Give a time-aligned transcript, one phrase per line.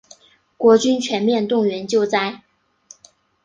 [0.57, 2.41] 国军全面动员救灾